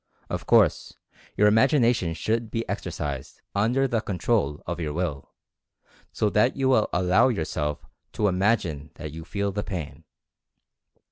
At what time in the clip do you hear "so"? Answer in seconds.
6.11-6.27